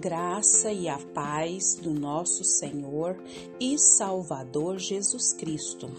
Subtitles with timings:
[0.00, 3.22] graça e a paz do nosso Senhor
[3.60, 5.90] e Salvador Jesus Cristo.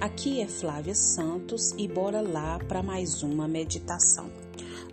[0.00, 4.30] Aqui é Flávia Santos e bora lá para mais uma meditação.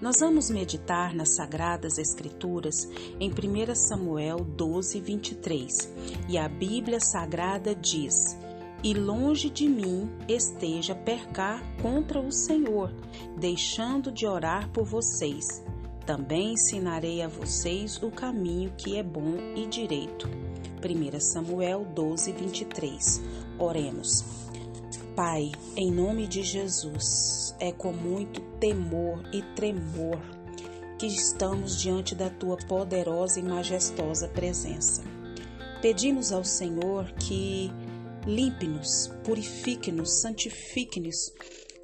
[0.01, 2.89] Nós vamos meditar nas Sagradas Escrituras
[3.21, 5.93] em 1 Samuel 12, 23
[6.27, 8.37] e a Bíblia Sagrada diz:
[8.83, 12.93] E longe de mim esteja percar contra o Senhor,
[13.39, 15.65] deixando de orar por vocês
[16.07, 20.29] também ensinarei a vocês o caminho que é bom e direito.
[20.81, 23.21] 1 Samuel 12, 23.
[23.59, 24.23] Oremos.
[25.13, 30.17] Pai, em nome de Jesus, é com muito temor e tremor
[30.97, 35.03] que estamos diante da tua poderosa e majestosa presença.
[35.81, 37.69] Pedimos ao Senhor que
[38.25, 41.33] limpe-nos, purifique-nos, santifique-nos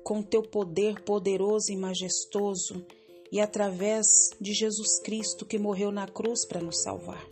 [0.01, 2.85] com teu poder poderoso e majestoso
[3.33, 7.27] e através de Jesus Cristo que morreu na cruz para nos salvar.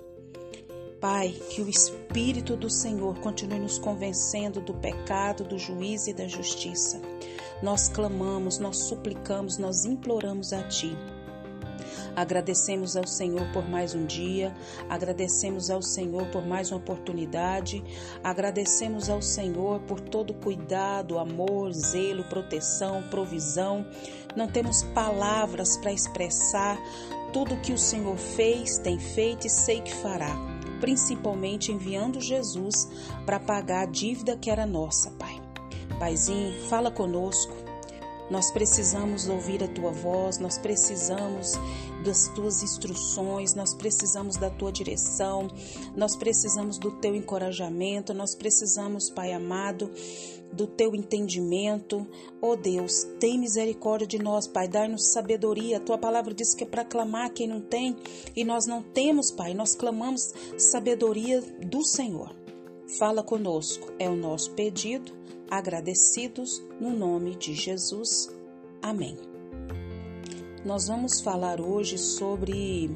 [1.00, 6.28] Pai, que o Espírito do Senhor continue nos convencendo do pecado, do juízo e da
[6.28, 7.00] justiça.
[7.62, 10.98] Nós clamamos, nós suplicamos, nós imploramos a Ti
[12.16, 14.56] Agradecemos ao Senhor por mais um dia,
[14.90, 17.84] agradecemos ao Senhor por mais uma oportunidade,
[18.24, 23.86] agradecemos ao Senhor por todo cuidado, amor, zelo, proteção, provisão.
[24.36, 26.78] Não temos palavras para expressar
[27.34, 30.36] tudo que o Senhor fez, tem feito e sei que fará,
[30.80, 32.90] principalmente enviando Jesus
[33.26, 35.42] para pagar a dívida que era nossa, Pai.
[36.00, 37.61] Paizinho, fala conosco
[38.32, 41.52] nós precisamos ouvir a tua voz, nós precisamos
[42.02, 45.50] das tuas instruções, nós precisamos da tua direção,
[45.98, 49.92] nós precisamos do teu encorajamento, nós precisamos, Pai amado,
[50.54, 52.08] do teu entendimento.
[52.42, 55.76] Oh Deus, tem misericórdia de nós, Pai, dai-nos sabedoria.
[55.76, 57.98] A tua palavra diz que é para clamar quem não tem,
[58.34, 62.34] e nós não temos, Pai, nós clamamos sabedoria do Senhor.
[62.98, 65.21] Fala conosco, é o nosso pedido
[65.52, 68.30] agradecidos no nome de Jesus.
[68.82, 69.18] Amém.
[70.64, 72.90] Nós vamos falar hoje sobre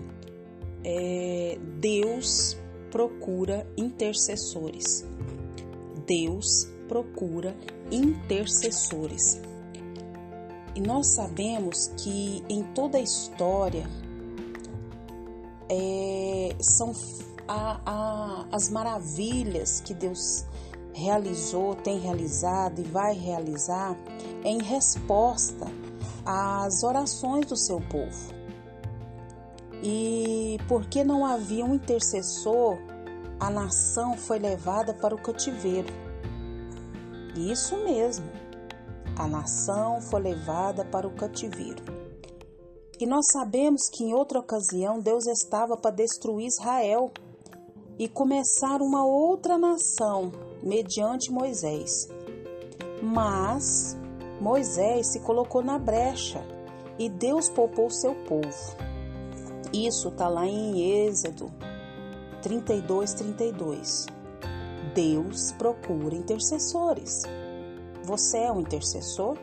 [0.82, 2.58] é, Deus
[2.90, 5.06] procura intercessores.
[6.08, 7.54] Deus procura
[7.92, 9.42] intercessores.
[10.74, 13.86] E nós sabemos que em toda a história
[15.70, 16.94] é, são
[17.48, 20.46] a, a, as maravilhas que Deus
[20.96, 23.98] realizou, tem realizado e vai realizar
[24.46, 25.68] em resposta
[26.26, 28.34] às orações do seu povo.
[29.84, 32.78] E porque não havia um intercessor,
[33.38, 35.94] a nação foi levada para o cativeiro.
[37.36, 38.26] Isso mesmo,
[39.18, 41.84] a nação foi levada para o cativeiro.
[42.98, 47.12] E nós sabemos que em outra ocasião Deus estava para destruir Israel
[47.98, 52.08] e começar uma outra nação mediante Moisés.
[53.02, 53.98] Mas
[54.42, 56.44] Moisés se colocou na brecha
[57.00, 58.76] e Deus poupou seu povo.
[59.74, 61.52] Isso está lá em Êxodo
[62.42, 64.06] 32, 32.
[64.94, 67.24] Deus procura intercessores.
[68.04, 69.38] Você é um intercessor?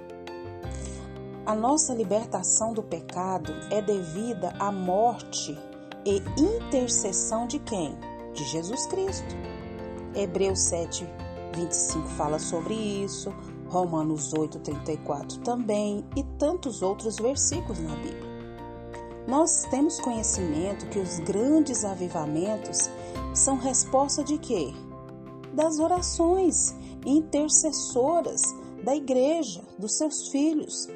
[1.44, 5.58] A nossa libertação do pecado é devida à morte
[6.04, 8.11] e intercessão de quem?
[8.32, 9.34] De Jesus Cristo.
[10.14, 11.06] Hebreus 7,
[11.54, 13.32] 25 fala sobre isso,
[13.68, 18.32] Romanos 8, 34 também e tantos outros versículos na Bíblia.
[19.26, 22.90] Nós temos conhecimento que os grandes avivamentos
[23.34, 24.72] são resposta de quê?
[25.54, 26.74] Das orações
[27.06, 28.42] intercessoras
[28.82, 30.88] da igreja, dos seus filhos.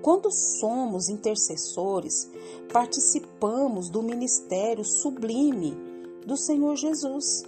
[0.00, 2.28] Quando somos intercessores,
[2.72, 5.91] participamos do ministério sublime
[6.26, 7.44] do Senhor Jesus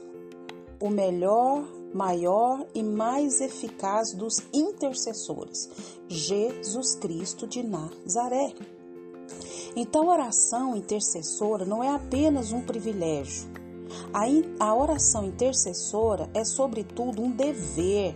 [0.85, 1.65] o melhor,
[1.95, 5.71] maior e mais eficaz dos intercessores,
[6.09, 8.53] Jesus Cristo de Nazaré.
[9.75, 13.49] Então, a oração intercessora não é apenas um privilégio.
[14.61, 18.15] A, oração intercessora é, sobretudo, um dever.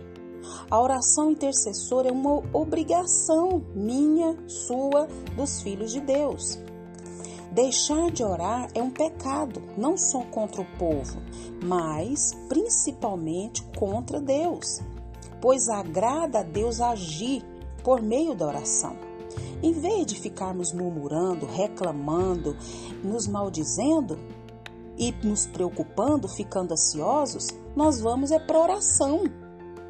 [0.71, 6.59] A oração intercessora é uma obrigação minha, sua, dos filhos de Deus.
[7.59, 11.21] Deixar de orar é um pecado, não só contra o povo,
[11.61, 14.81] mas principalmente contra Deus,
[15.41, 17.45] pois agrada a Deus agir
[17.83, 18.97] por meio da oração.
[19.61, 22.57] Em vez de ficarmos murmurando, reclamando,
[23.03, 24.21] nos maldizendo
[24.97, 29.25] e nos preocupando, ficando ansiosos, nós vamos é para oração.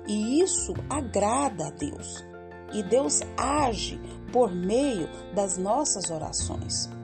[0.06, 2.24] E isso agrada a Deus.
[2.72, 4.00] E Deus age
[4.32, 6.96] por meio das nossas orações.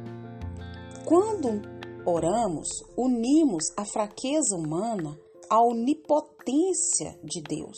[1.05, 1.61] Quando
[2.07, 5.19] oramos, unimos a fraqueza humana
[5.51, 7.77] à onipotência de Deus.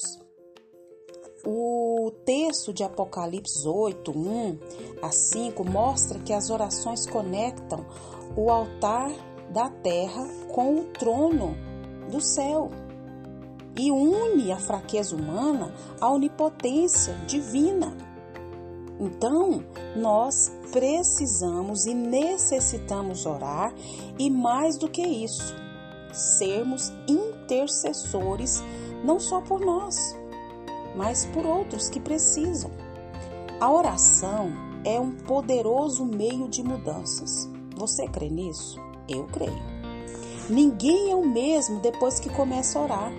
[1.44, 4.58] O texto de Apocalipse 8, 1
[5.02, 7.84] a 5 mostra que as orações conectam
[8.36, 9.10] o altar
[9.52, 10.24] da terra
[10.54, 11.56] com o trono
[12.08, 12.70] do céu
[13.76, 18.15] e une a fraqueza humana à onipotência divina.
[18.98, 19.62] Então,
[19.94, 23.74] nós precisamos e necessitamos orar
[24.18, 25.54] e mais do que isso,
[26.12, 28.62] sermos intercessores
[29.04, 30.16] não só por nós,
[30.96, 32.70] mas por outros que precisam.
[33.60, 34.50] A oração
[34.84, 37.48] é um poderoso meio de mudanças.
[37.76, 38.80] Você crê nisso?
[39.06, 39.76] Eu creio.
[40.48, 43.12] Ninguém é o mesmo depois que começa a orar.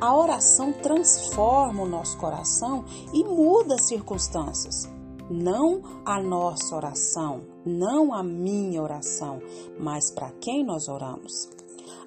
[0.00, 4.88] A oração transforma o nosso coração e muda as circunstâncias
[5.30, 9.40] não a nossa oração, não a minha oração,
[9.78, 11.48] mas para quem nós oramos.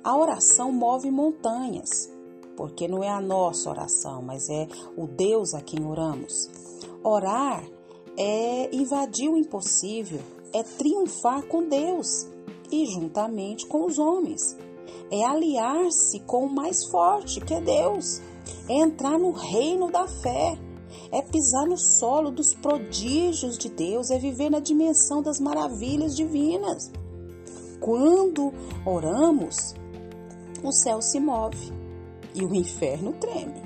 [0.04, 2.12] A oração move montanhas,
[2.58, 6.50] porque não é a nossa oração, mas é o Deus a quem oramos.
[7.04, 7.64] Orar
[8.18, 10.22] é invadir o impossível,
[10.54, 12.28] é triunfar com Deus
[12.72, 14.58] e juntamente com os homens.
[15.12, 18.22] É aliar-se com o mais forte, que é Deus.
[18.68, 20.58] É entrar no reino da fé
[21.12, 26.92] é pisar no solo dos prodígios de Deus, é viver na dimensão das maravilhas divinas.
[27.80, 28.54] Quando
[28.86, 29.76] oramos,
[30.64, 31.72] o céu se move
[32.36, 33.62] e o inferno treme.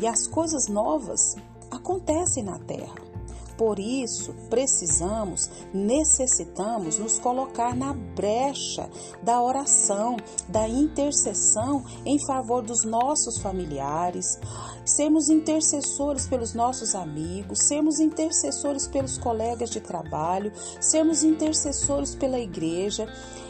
[0.00, 1.36] E as coisas novas
[1.70, 3.11] acontecem na terra.
[3.56, 8.88] Por isso, precisamos, necessitamos nos colocar na brecha
[9.22, 10.16] da oração,
[10.48, 14.38] da intercessão em favor dos nossos familiares,
[14.84, 23.06] sermos intercessores pelos nossos amigos, sermos intercessores pelos colegas de trabalho, sermos intercessores pela igreja,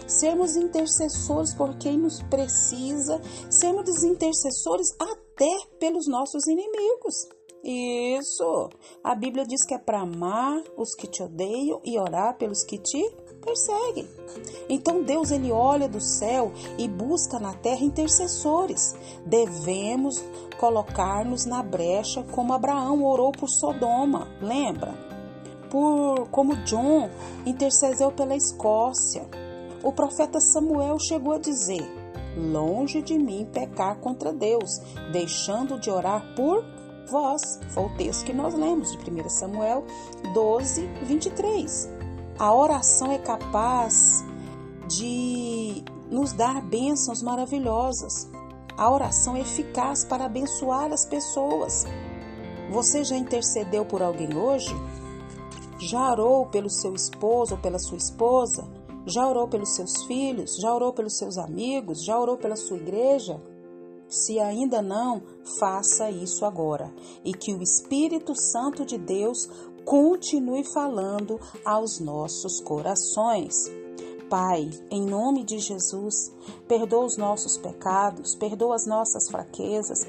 [0.06, 3.20] sermos intercessores por quem nos precisa,
[3.50, 7.41] sermos intercessores até pelos nossos inimigos.
[7.62, 8.70] Isso.
[9.04, 12.76] A Bíblia diz que é para amar os que te odeiam e orar pelos que
[12.76, 13.08] te
[13.40, 14.08] perseguem.
[14.68, 18.96] Então Deus ele olha do céu e busca na terra intercessores.
[19.24, 20.22] Devemos
[20.58, 24.92] colocar-nos na brecha como Abraão orou por Sodoma, lembra?
[25.70, 27.10] Por como John
[27.46, 29.24] intercedeu pela Escócia.
[29.84, 31.82] O profeta Samuel chegou a dizer:
[32.36, 34.78] Longe de mim pecar contra Deus,
[35.12, 36.64] deixando de orar por
[37.12, 37.60] vós.
[37.68, 39.84] Foi o texto que nós lemos de 1 Samuel
[40.32, 41.88] 12, 23.
[42.38, 44.24] A oração é capaz
[44.88, 48.28] de nos dar bênçãos maravilhosas.
[48.76, 51.84] A oração é eficaz para abençoar as pessoas.
[52.70, 54.74] Você já intercedeu por alguém hoje?
[55.78, 58.64] Já orou pelo seu esposo ou pela sua esposa?
[59.04, 60.56] Já orou pelos seus filhos?
[60.56, 62.04] Já orou pelos seus amigos?
[62.04, 63.38] Já orou pela sua igreja?
[64.12, 65.22] Se ainda não,
[65.58, 66.92] faça isso agora
[67.24, 69.48] e que o Espírito Santo de Deus
[69.86, 73.54] continue falando aos nossos corações.
[74.28, 76.30] Pai, em nome de Jesus,
[76.68, 80.06] perdoa os nossos pecados, perdoa as nossas fraquezas,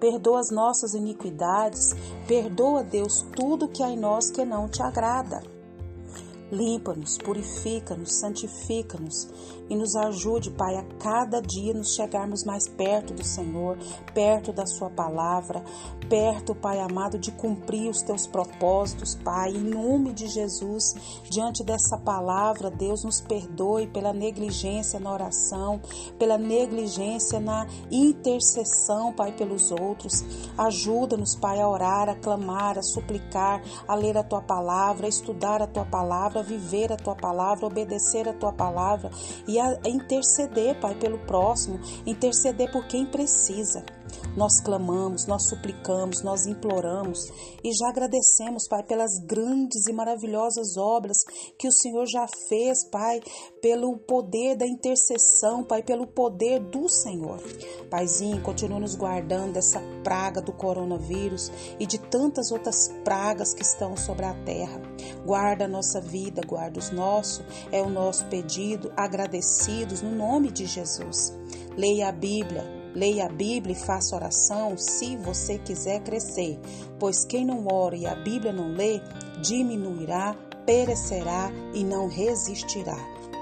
[0.00, 1.90] perdoa as nossas iniquidades,
[2.26, 5.42] perdoa, Deus, tudo que há em nós que não te agrada.
[6.50, 9.28] Limpa-nos, purifica-nos, santifica-nos
[9.68, 13.78] e nos ajude, Pai, a cada dia nos chegarmos mais perto do Senhor,
[14.12, 15.62] perto da Sua palavra,
[16.08, 19.50] perto, Pai amado, de cumprir os Teus propósitos, Pai.
[19.50, 20.94] Em nome de Jesus,
[21.30, 25.80] diante dessa palavra, Deus nos perdoe pela negligência na oração,
[26.18, 30.24] pela negligência na intercessão, Pai, pelos outros.
[30.58, 35.62] Ajuda-nos, Pai, a orar, a clamar, a suplicar, a ler a Tua palavra, a estudar
[35.62, 39.10] a Tua palavra, viver a Tua palavra, obedecer a Tua palavra
[39.46, 43.84] e a interceder, Pai, pelo próximo, interceder por quem precisa.
[44.36, 47.18] Nós clamamos, nós suplicamos, nós imploramos
[47.64, 51.18] e já agradecemos, Pai, pelas grandes e maravilhosas obras
[51.58, 53.20] que o Senhor já fez, Pai,
[53.60, 57.40] pelo poder da intercessão, Pai, pelo poder do Senhor.
[57.90, 63.96] Paizinho, continua nos guardando dessa praga do coronavírus e de tantas outras pragas que estão
[63.96, 64.80] sobre a terra.
[65.26, 70.66] Guarda a nossa vida, guarda os nossos, é o nosso pedido, agradecidos no nome de
[70.66, 71.34] Jesus.
[71.76, 76.58] Leia a Bíblia Leia a Bíblia e faça oração se você quiser crescer,
[76.98, 79.00] pois quem não ora e a Bíblia não lê,
[79.40, 80.34] diminuirá,
[80.66, 82.96] perecerá e não resistirá.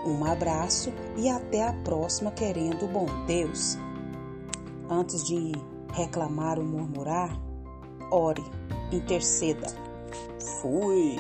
[0.07, 3.77] Um abraço e até a próxima, querendo bom Deus.
[4.89, 5.53] Antes de
[5.93, 7.39] reclamar ou murmurar,
[8.11, 8.45] ore,
[8.93, 9.67] interceda.
[10.61, 11.17] Fui!